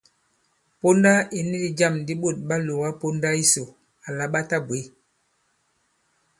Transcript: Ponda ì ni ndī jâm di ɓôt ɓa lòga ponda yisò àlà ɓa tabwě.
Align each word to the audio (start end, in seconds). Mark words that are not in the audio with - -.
Ponda 0.79 1.11
ì 1.37 1.39
ni 1.49 1.55
ndī 1.61 1.69
jâm 1.79 1.95
di 2.05 2.13
ɓôt 2.21 2.37
ɓa 2.47 2.55
lòga 2.67 2.89
ponda 3.01 3.29
yisò 3.39 3.63
àlà 4.07 4.25
ɓa 4.33 4.41
tabwě. 4.49 4.79